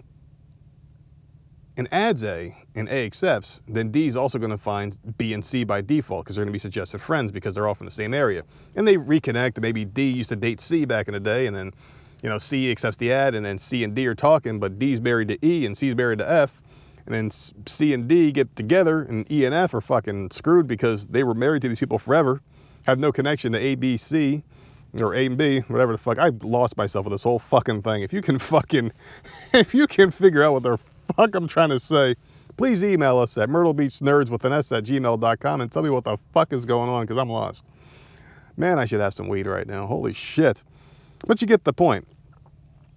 [1.77, 5.45] and adds A and A accepts, then D is also going to find B and
[5.45, 7.91] C by default because they're going to be suggested friends because they're off in the
[7.91, 8.43] same area.
[8.75, 9.61] And they reconnect.
[9.61, 11.73] Maybe D used to date C back in the day, and then
[12.23, 14.99] you know C accepts the ad, and then C and D are talking, but D's
[14.99, 16.61] married to E and C's married to F,
[17.05, 21.07] and then C and D get together, and E and F are fucking screwed because
[21.07, 22.41] they were married to these people forever,
[22.87, 24.43] have no connection to A, B, C,
[25.01, 26.17] or A and B, whatever the fuck.
[26.17, 28.03] I lost myself with this whole fucking thing.
[28.03, 28.91] If you can fucking,
[29.53, 30.77] if you can figure out what the
[31.15, 32.15] fuck I'm trying to say,
[32.57, 35.89] please email us at Myrtle Beach Nerds with an S at gmail.com and tell me
[35.89, 37.65] what the fuck is going on because I'm lost.
[38.57, 39.85] Man, I should have some weed right now.
[39.85, 40.63] Holy shit.
[41.27, 42.07] But you get the point.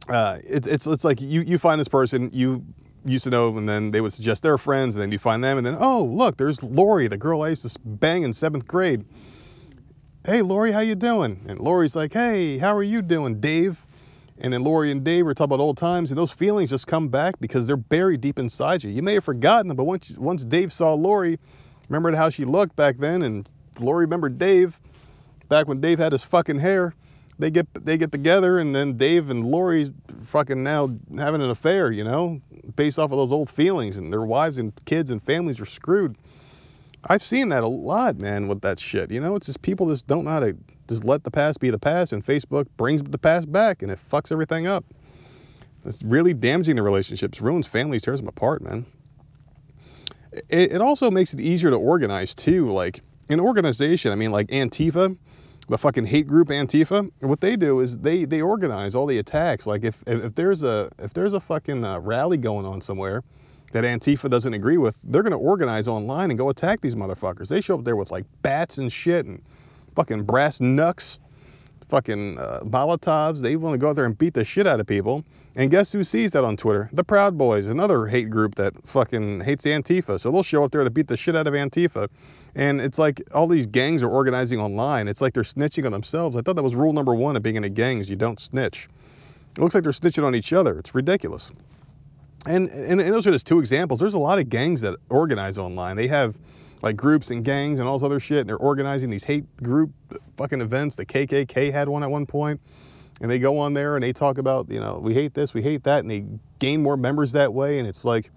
[0.09, 2.65] Uh, it, it's it's like you you find this person you
[3.05, 5.59] used to know, and then they would suggest their friends, and then you find them,
[5.59, 9.05] and then oh look, there's Lori, the girl I used to bang in seventh grade
[10.25, 11.41] hey Lori, how you doing?
[11.49, 13.85] And Lori's like, hey, how are you doing, Dave?
[14.39, 17.09] And then Lori and Dave are talking about old times, and those feelings just come
[17.09, 18.91] back because they're buried deep inside you.
[18.91, 21.39] You may have forgotten them, but once once Dave saw Lori,
[21.89, 24.81] remembered how she looked back then, and Lori remembered Dave
[25.49, 26.95] back when Dave had his fucking hair.
[27.39, 29.93] They get they get together, and then Dave and Lori
[30.27, 32.41] fucking now having an affair, you know,
[32.77, 36.17] based off of those old feelings, and their wives and kids and families are screwed.
[37.05, 39.11] I've seen that a lot, man, with that shit.
[39.11, 40.57] You know, it's just people just don't know how to
[40.89, 43.99] just let the past be the past, and Facebook brings the past back and it
[44.11, 44.85] fucks everything up.
[45.85, 48.85] It's really damaging the relationships, ruins families, tears them apart, man.
[50.33, 52.71] It, it also makes it easier to organize too.
[52.71, 55.17] Like an organization, I mean, like Antifa,
[55.69, 57.11] the fucking hate group Antifa.
[57.21, 59.67] What they do is they they organize all the attacks.
[59.67, 63.23] Like if if, if there's a if there's a fucking uh, rally going on somewhere
[63.73, 67.49] that Antifa doesn't agree with, they're going to organize online and go attack these motherfuckers.
[67.49, 69.43] They show up there with like bats and shit and
[69.95, 71.19] fucking brass knucks,
[71.89, 73.41] fucking uh, Molotovs.
[73.41, 75.25] They want to go out there and beat the shit out of people.
[75.57, 76.89] And guess who sees that on Twitter?
[76.93, 80.21] The Proud Boys, another hate group that fucking hates Antifa.
[80.21, 82.09] So they'll show up there to beat the shit out of Antifa.
[82.55, 85.09] And it's like all these gangs are organizing online.
[85.09, 86.37] It's like they're snitching on themselves.
[86.37, 88.41] I thought that was rule number one of being in a gang is you don't
[88.41, 88.89] snitch.
[89.57, 90.79] It looks like they're snitching on each other.
[90.79, 91.51] It's ridiculous.
[92.47, 94.01] And, and, and those are just two examples.
[94.01, 95.97] There's a lot of gangs that organize online.
[95.97, 96.37] They have
[96.83, 99.91] like groups and gangs and all this other shit, and they're organizing these hate group
[100.37, 100.97] fucking events.
[100.97, 102.61] The KKK had one at one point,
[103.21, 105.61] and they go on there and they talk about, you know, we hate this, we
[105.61, 106.25] hate that, and they
[106.59, 107.79] gain more members that way.
[107.79, 108.31] And it's like,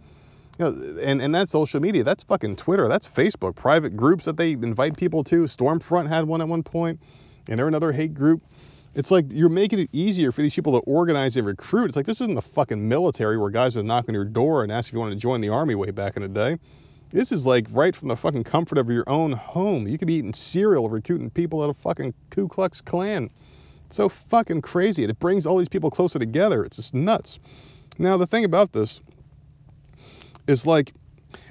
[0.60, 2.04] you know, and, and that's social media.
[2.04, 2.90] That's fucking Twitter.
[2.90, 3.56] That's Facebook.
[3.56, 5.44] Private groups that they invite people to.
[5.44, 7.00] Stormfront had one at one point,
[7.48, 8.44] and they're another hate group
[8.96, 11.86] it's like you're making it easier for these people to organize and recruit.
[11.86, 14.72] It's like this isn't the fucking military where guys would knock on your door and
[14.72, 16.60] ask if you want to join the army way back in the day.
[17.10, 19.88] This is like right from the fucking comfort of your own home.
[19.88, 23.30] You could be eating cereal, recruiting people at a fucking Ku Klux Klan.
[23.88, 25.04] It's so fucking crazy.
[25.04, 26.64] It brings all these people closer together.
[26.64, 27.40] It's just nuts.
[27.98, 29.00] Now the thing about this
[30.48, 30.94] is like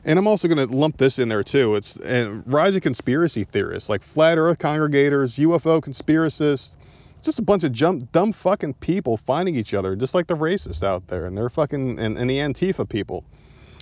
[0.05, 1.76] and I'm also going to lump this in there too.
[1.76, 6.76] It's and rise of conspiracy theorists like flat Earth congregators, UFO conspiracists,
[7.22, 10.82] just a bunch of jump, dumb fucking people finding each other, just like the racists
[10.82, 13.24] out there, and they're fucking and, and the Antifa people.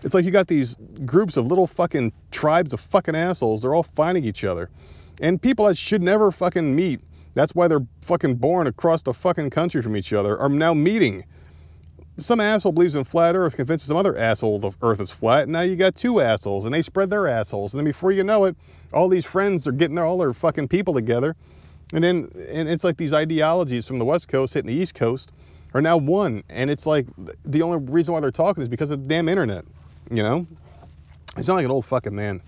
[0.05, 3.63] It's like you got these groups of little fucking tribes of fucking assholes.
[3.63, 4.71] They're all finding each other,
[5.21, 7.01] and people that should never fucking meet.
[7.35, 11.25] That's why they're fucking born across the fucking country from each other are now meeting.
[12.19, 15.53] Some asshole believes in flat Earth, convinces some other asshole the Earth is flat, and
[15.53, 18.45] now you got two assholes, and they spread their assholes, and then before you know
[18.45, 18.57] it,
[18.93, 21.37] all these friends are getting all their fucking people together
[21.93, 25.33] and then and it's like these ideologies from the West Coast hitting the East Coast
[25.75, 26.43] are now one.
[26.49, 27.07] And it's like
[27.45, 29.65] the only reason why they're talking is because of the damn internet.
[30.11, 30.47] You know?
[31.37, 32.43] It's not like an old fucking man.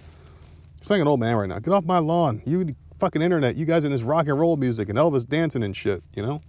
[0.78, 1.58] It's like an old man right now.
[1.58, 2.42] Get off my lawn.
[2.44, 3.56] You fucking internet.
[3.56, 6.40] You guys in this rock and roll music and Elvis dancing and shit, you know?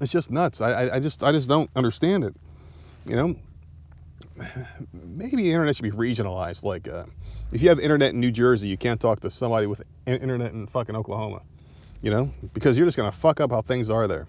[0.00, 0.60] It's just nuts.
[0.60, 2.34] I, I, I just I just don't understand it.
[3.06, 3.34] You know?
[4.92, 7.04] Maybe the internet should be regionalized like uh,
[7.52, 10.66] if you have internet in New Jersey, you can't talk to somebody with internet in
[10.66, 11.42] fucking Oklahoma,
[12.02, 14.26] you know, because you're just gonna fuck up how things are there.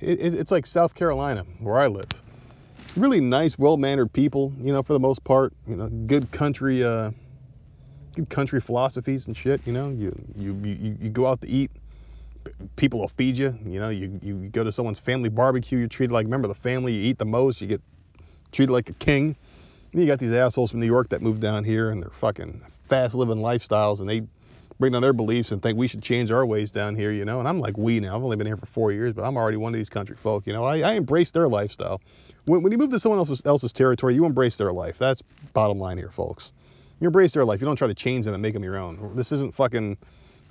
[0.00, 2.08] It, it, it's like South Carolina, where I live.
[2.96, 5.52] Really nice, well-mannered people, you know, for the most part.
[5.66, 7.12] You know, good country, uh,
[8.16, 9.60] good country philosophies and shit.
[9.66, 11.70] You know, you you you, you go out to eat,
[12.76, 13.56] people will feed you.
[13.64, 16.60] You know, you you go to someone's family barbecue, you're treated like member of the
[16.60, 16.92] family.
[16.92, 17.82] You eat the most, you get
[18.52, 19.36] treated like a king
[19.92, 23.14] you got these assholes from New York that moved down here and they're fucking fast
[23.14, 24.22] living lifestyles and they
[24.78, 27.38] bring down their beliefs and think we should change our ways down here, you know.
[27.38, 28.16] And I'm like, we now.
[28.16, 30.46] I've only been here for four years, but I'm already one of these country folk,
[30.46, 30.64] you know.
[30.64, 32.00] I, I embrace their lifestyle.
[32.46, 34.96] When, when you move to someone else's, else's territory, you embrace their life.
[34.98, 35.22] That's
[35.52, 36.52] bottom line here, folks.
[37.00, 37.60] You embrace their life.
[37.60, 39.14] You don't try to change them and make them your own.
[39.14, 39.98] This isn't fucking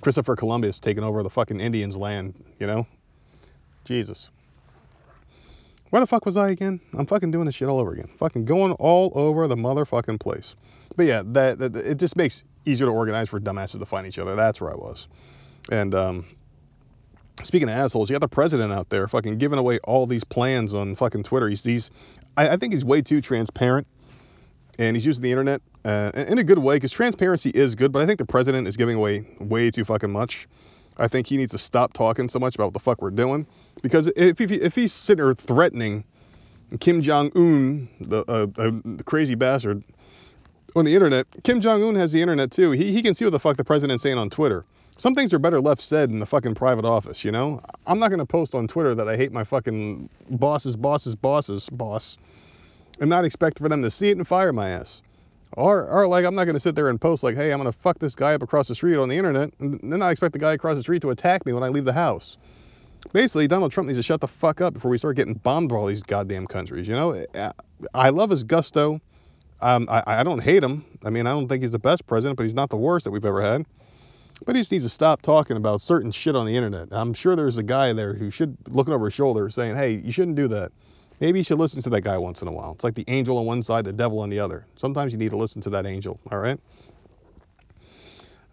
[0.00, 2.86] Christopher Columbus taking over the fucking Indians' land, you know.
[3.84, 4.30] Jesus.
[5.90, 6.80] Where the fuck was I again?
[6.96, 8.08] I'm fucking doing this shit all over again.
[8.16, 10.54] Fucking going all over the motherfucking place.
[10.96, 14.18] But yeah, that, that it just makes easier to organize for dumbasses to find each
[14.18, 14.36] other.
[14.36, 15.08] That's where I was.
[15.70, 16.24] And um,
[17.42, 20.74] speaking of assholes, you got the president out there fucking giving away all these plans
[20.74, 21.48] on fucking Twitter.
[21.48, 21.90] He's, he's
[22.36, 23.86] I, I think he's way too transparent,
[24.78, 27.90] and he's using the internet uh, in a good way because transparency is good.
[27.90, 30.48] But I think the president is giving away way too fucking much.
[30.98, 33.46] I think he needs to stop talking so much about what the fuck we're doing
[33.82, 36.04] because if if, if he's sitting there threatening
[36.78, 39.82] Kim Jong Un, the, uh, uh, the crazy bastard,
[40.76, 42.70] on the internet, Kim Jong Un has the internet too.
[42.70, 44.64] He he can see what the fuck the president's saying on Twitter.
[44.96, 47.62] Some things are better left said in the fucking private office, you know?
[47.86, 52.18] I'm not gonna post on Twitter that I hate my fucking bosses, bosses, bosses, boss,
[53.00, 55.00] and not expect for them to see it and fire my ass.
[55.56, 57.98] Or, or like I'm not gonna sit there and post like, hey, I'm gonna fuck
[57.98, 60.52] this guy up across the street on the internet, and then I expect the guy
[60.52, 62.36] across the street to attack me when I leave the house.
[63.12, 65.76] Basically, Donald Trump needs to shut the fuck up before we start getting bombed by
[65.76, 66.86] all these goddamn countries.
[66.86, 67.24] You know,
[67.94, 69.00] I love his gusto.
[69.60, 70.84] Um, I, I don't hate him.
[71.04, 73.10] I mean, I don't think he's the best president, but he's not the worst that
[73.10, 73.66] we've ever had.
[74.46, 76.88] But he just needs to stop talking about certain shit on the internet.
[76.92, 80.12] I'm sure there's a guy there who should looking over his shoulder saying, "Hey, you
[80.12, 80.72] shouldn't do that."
[81.20, 82.72] Maybe you should listen to that guy once in a while.
[82.72, 84.64] It's like the angel on one side, the devil on the other.
[84.76, 86.18] Sometimes you need to listen to that angel.
[86.32, 86.58] All right.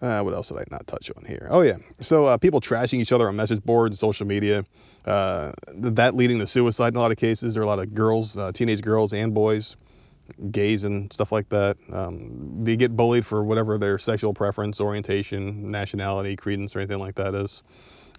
[0.02, 1.48] Uh, what else did I not touch on here?
[1.50, 1.78] Oh yeah.
[2.02, 4.64] So uh, people trashing each other on message boards, social media.
[5.06, 7.54] Uh, that leading to suicide in a lot of cases.
[7.54, 9.78] There are a lot of girls, uh, teenage girls and boys
[10.52, 11.78] gays and stuff like that.
[11.92, 17.16] Um, they get bullied for whatever their sexual preference, orientation, nationality, credence, or anything like
[17.16, 17.64] that is.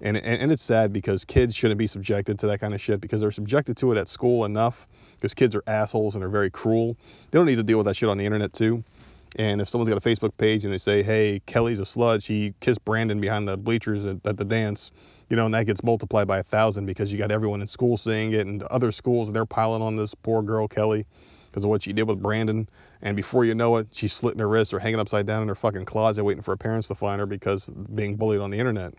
[0.00, 3.00] And, and, and it's sad because kids shouldn't be subjected to that kind of shit
[3.00, 4.86] because they're subjected to it at school enough
[5.16, 6.96] because kids are assholes and they're very cruel.
[7.30, 8.84] They don't need to deal with that shit on the internet too.
[9.36, 12.54] And if someone's got a Facebook page and they say, hey, Kelly's a slut, she
[12.60, 14.90] kissed Brandon behind the bleachers at, at the dance,
[15.28, 17.96] you know, and that gets multiplied by a thousand because you got everyone in school
[17.96, 21.06] seeing it and other schools, they're piling on this poor girl, Kelly
[21.48, 22.68] because of what she did with Brandon.
[23.02, 25.54] And before you know it, she's slitting her wrist or hanging upside down in her
[25.54, 28.94] fucking closet waiting for her parents to find her because being bullied on the internet.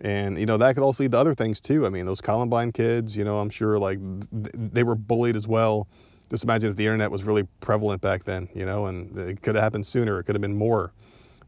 [0.00, 1.84] And you know that could also lead to other things too.
[1.84, 3.98] I mean, those Columbine kids, you know, I'm sure like
[4.32, 5.88] they were bullied as well.
[6.30, 9.56] Just imagine if the internet was really prevalent back then, you know, and it could
[9.56, 10.20] have happened sooner.
[10.20, 10.92] It could have been more.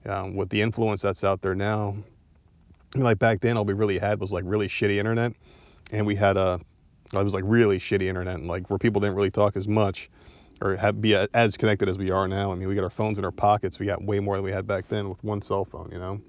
[0.04, 1.94] Um, with the influence that's out there now,
[2.92, 5.32] I mean, like back then, all we really had was like really shitty internet,
[5.92, 6.60] and we had a,
[7.14, 10.10] it was like really shitty internet, and like where people didn't really talk as much
[10.60, 12.50] or have, be as connected as we are now.
[12.50, 13.78] I mean, we got our phones in our pockets.
[13.78, 16.20] We got way more than we had back then with one cell phone, you know.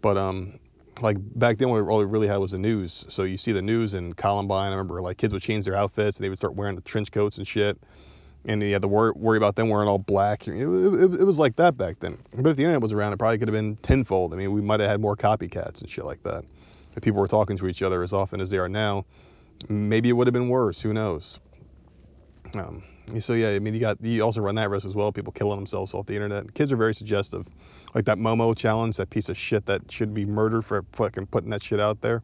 [0.00, 0.58] But um,
[1.02, 3.04] like back then, all we really had was the news.
[3.08, 4.68] So you see the news in Columbine.
[4.68, 7.12] I remember like kids would change their outfits and they would start wearing the trench
[7.12, 7.78] coats and shit.
[8.46, 10.46] And you had to worry, worry about them wearing all black.
[10.46, 12.18] It, it, it, was like that back then.
[12.32, 14.32] But if the internet was around, it probably could have been tenfold.
[14.32, 16.44] I mean, we might have had more copycats and shit like that.
[16.94, 19.04] If people were talking to each other as often as they are now,
[19.68, 20.80] maybe it would have been worse.
[20.80, 21.40] Who knows?
[22.54, 22.84] Um,
[23.20, 25.12] so yeah, I mean, you got you also run that risk as well.
[25.12, 26.54] People killing themselves off the internet.
[26.54, 27.46] Kids are very suggestive,
[27.96, 31.48] like that Momo challenge, that piece of shit that should be murdered for fucking putting
[31.48, 32.22] that shit out there.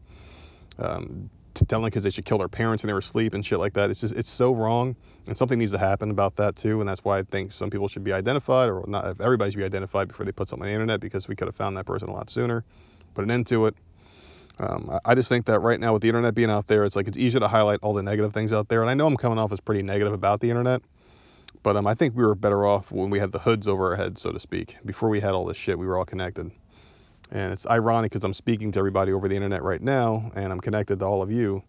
[0.78, 1.30] Um,
[1.66, 3.88] telling kids they should kill their parents when they were asleep and shit like that.
[3.88, 4.94] It's just it's so wrong,
[5.26, 6.80] and something needs to happen about that too.
[6.80, 9.58] And that's why I think some people should be identified, or not if everybody should
[9.58, 11.86] be identified before they put something on the internet, because we could have found that
[11.86, 12.64] person a lot sooner.
[13.14, 13.74] Put an end to it.
[14.58, 17.08] Um, I just think that right now with the internet being out there, it's like
[17.08, 18.82] it's easier to highlight all the negative things out there.
[18.82, 20.82] And I know I'm coming off as pretty negative about the internet,
[21.62, 23.96] but um, I think we were better off when we had the hoods over our
[23.96, 24.76] heads, so to speak.
[24.84, 26.50] Before we had all this shit, we were all connected.
[27.30, 30.60] And it's ironic because I'm speaking to everybody over the internet right now, and I'm
[30.60, 31.62] connected to all of you,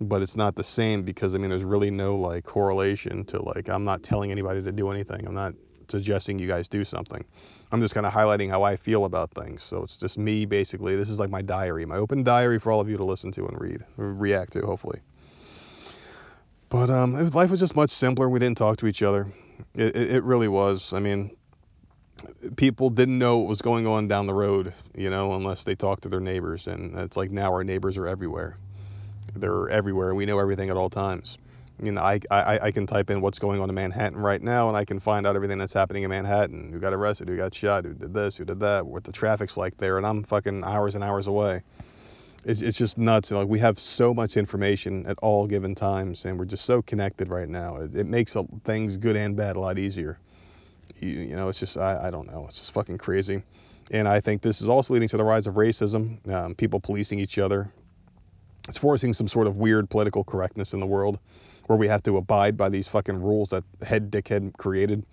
[0.00, 3.68] but it's not the same because I mean, there's really no like correlation to like
[3.68, 5.26] I'm not telling anybody to do anything.
[5.26, 5.54] I'm not
[5.90, 7.24] suggesting you guys do something.
[7.72, 9.62] I'm just kind of highlighting how I feel about things.
[9.62, 10.96] So it's just me basically.
[10.96, 13.46] This is like my diary, my open diary for all of you to listen to
[13.46, 15.00] and read, react to, hopefully.
[16.68, 18.28] But um, life was just much simpler.
[18.28, 19.26] We didn't talk to each other.
[19.74, 20.92] It, it, it really was.
[20.92, 21.36] I mean,
[22.56, 26.02] people didn't know what was going on down the road, you know, unless they talked
[26.04, 26.66] to their neighbors.
[26.66, 28.56] And it's like now our neighbors are everywhere.
[29.34, 30.14] They're everywhere.
[30.14, 31.38] We know everything at all times
[31.82, 34.68] you know, I, I, I can type in what's going on in Manhattan right now,
[34.68, 36.72] and I can find out everything that's happening in Manhattan.
[36.72, 37.28] Who got arrested?
[37.28, 37.84] Who got shot?
[37.84, 38.36] Who did this?
[38.36, 38.86] Who did that?
[38.86, 39.96] What the traffic's like there?
[39.96, 41.62] And I'm fucking hours and hours away.
[42.44, 43.30] It's it's just nuts.
[43.30, 47.28] Like we have so much information at all given times, and we're just so connected
[47.28, 47.76] right now.
[47.76, 50.18] It, it makes things good and bad a lot easier.
[51.00, 52.44] You, you know, it's just I, I don't know.
[52.48, 53.42] It's just fucking crazy.
[53.90, 57.18] And I think this is also leading to the rise of racism, um, people policing
[57.18, 57.70] each other.
[58.68, 61.18] It's forcing some sort of weird political correctness in the world
[61.66, 65.04] where we have to abide by these fucking rules that head dickhead created.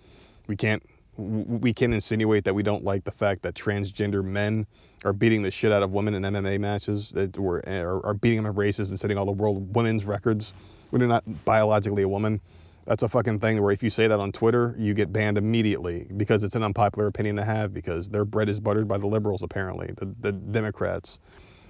[0.46, 0.82] We can't
[1.16, 4.66] we can insinuate that we don't like the fact that transgender men
[5.04, 8.46] are beating the shit out of women in MMA matches that were are, beating them
[8.46, 10.54] in races and setting all the world women's records
[10.90, 12.40] when they're not biologically a woman.
[12.86, 16.06] That's a fucking thing where if you say that on Twitter, you get banned immediately
[16.16, 19.42] because it's an unpopular opinion to have because their bread is buttered by the liberals
[19.42, 21.20] apparently, the the Democrats.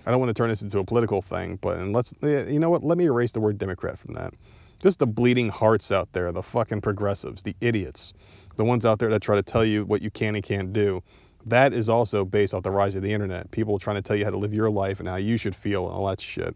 [0.07, 2.71] I don't want to turn this into a political thing, but and let's you know
[2.71, 2.85] what?
[2.85, 4.35] Let me erase the word Democrat from that.
[4.81, 8.15] Just the bleeding hearts out there, the fucking progressives, the idiots,
[8.57, 11.03] the ones out there that try to tell you what you can and can't do.
[11.47, 13.51] That is also based off the rise of the internet.
[13.51, 15.87] People trying to tell you how to live your life and how you should feel
[15.87, 16.55] and all that shit.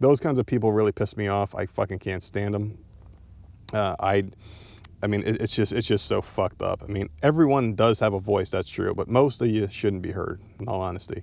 [0.00, 1.54] Those kinds of people really piss me off.
[1.54, 2.78] I fucking can't stand them.
[3.72, 4.24] Uh, I,
[5.02, 6.82] I mean, it, it's just it's just so fucked up.
[6.82, 10.10] I mean, everyone does have a voice, that's true, but most of you shouldn't be
[10.10, 10.40] heard.
[10.58, 11.22] In all honesty,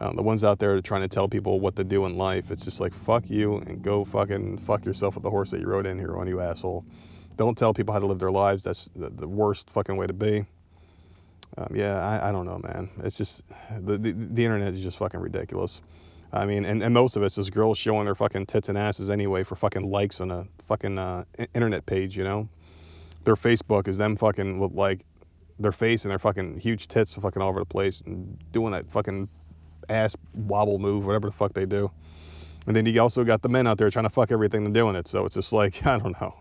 [0.00, 2.64] um, the ones out there trying to tell people what to do in life, it's
[2.64, 5.86] just like fuck you and go fucking fuck yourself with the horse that you rode
[5.86, 6.84] in here on, you asshole.
[7.38, 8.64] Don't tell people how to live their lives.
[8.64, 10.44] That's the, the worst fucking way to be.
[11.56, 12.90] Um, yeah, I, I don't know, man.
[13.02, 13.42] It's just
[13.80, 15.80] the, the the internet is just fucking ridiculous.
[16.32, 19.08] I mean, and, and most of it's just girls showing their fucking tits and asses
[19.08, 21.24] anyway for fucking likes on a fucking uh,
[21.54, 22.48] internet page, you know?
[23.24, 25.06] Their Facebook is them fucking with like
[25.58, 28.90] their face and their fucking huge tits fucking all over the place and doing that
[28.90, 29.28] fucking
[29.88, 31.90] ass wobble move, whatever the fuck they do.
[32.66, 34.96] And then you also got the men out there trying to fuck everything and doing
[34.96, 35.08] it.
[35.08, 36.34] So it's just like, I don't know.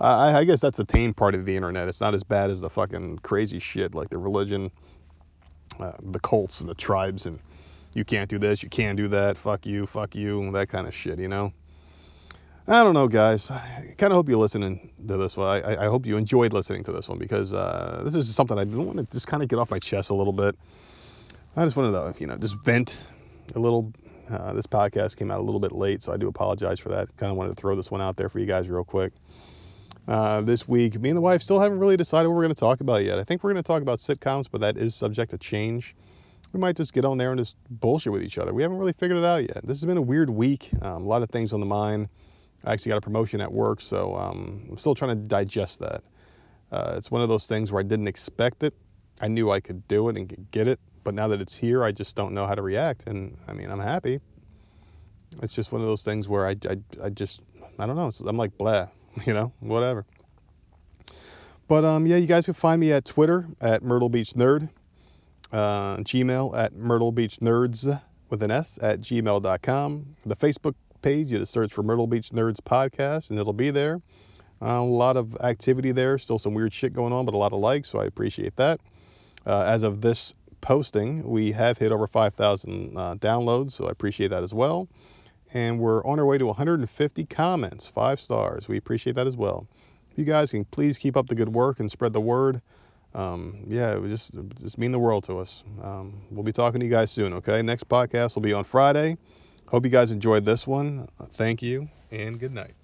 [0.00, 1.88] I, I guess that's the tame part of the internet.
[1.88, 4.70] It's not as bad as the fucking crazy shit like the religion,
[5.78, 7.38] uh, the cults and the tribes and
[7.94, 10.94] you can't do this, you can't do that, fuck you, fuck you, that kind of
[10.94, 11.52] shit, you know?
[12.66, 13.50] I don't know, guys.
[13.50, 15.62] I kind of hope you're listening to this one.
[15.64, 18.64] I, I hope you enjoyed listening to this one because uh, this is something I
[18.64, 20.56] want to just kind of get off my chest a little bit.
[21.56, 23.06] I just wanted to, you know, just vent
[23.54, 23.92] a little.
[24.30, 27.14] Uh, this podcast came out a little bit late, so I do apologize for that.
[27.18, 29.12] Kind of wanted to throw this one out there for you guys real quick.
[30.06, 32.60] Uh, this week, me and the wife still haven't really decided what we're going to
[32.60, 33.18] talk about yet.
[33.18, 35.94] I think we're going to talk about sitcoms, but that is subject to change
[36.54, 38.54] we might just get on there and just bullshit with each other.
[38.54, 39.66] We haven't really figured it out yet.
[39.66, 40.70] This has been a weird week.
[40.80, 42.08] Um, a lot of things on the mind.
[42.64, 46.02] I actually got a promotion at work, so um, I'm still trying to digest that.
[46.70, 48.72] Uh, it's one of those things where I didn't expect it.
[49.20, 51.90] I knew I could do it and get it, but now that it's here, I
[51.90, 53.08] just don't know how to react.
[53.08, 54.20] And I mean, I'm happy.
[55.42, 57.40] It's just one of those things where I, I, I just,
[57.80, 58.12] I don't know.
[58.26, 58.86] I'm like, blah,
[59.26, 60.04] you know, whatever.
[61.66, 64.68] But um, yeah, you guys can find me at Twitter at Myrtle Beach Nerd
[65.54, 70.16] uh, Gmail at Myrtle Beach Nerds with an S at gmail.com.
[70.26, 74.00] The Facebook page, you just search for Myrtle Beach Nerds Podcast and it'll be there.
[74.60, 77.52] Uh, a lot of activity there, still some weird shit going on, but a lot
[77.52, 78.80] of likes, so I appreciate that.
[79.46, 84.28] Uh, as of this posting, we have hit over 5,000 uh, downloads, so I appreciate
[84.28, 84.88] that as well.
[85.54, 88.68] And we're on our way to 150 comments, five stars.
[88.68, 89.66] We appreciate that as well.
[90.10, 92.60] If you guys can please keep up the good work and spread the word
[93.14, 95.62] um, yeah, it would just just mean the world to us.
[95.82, 97.32] Um, we'll be talking to you guys soon.
[97.34, 99.16] Okay, next podcast will be on Friday.
[99.68, 101.08] Hope you guys enjoyed this one.
[101.32, 102.74] Thank you and good night.